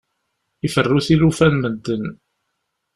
[0.67, 2.05] Iferru tilufa n medden.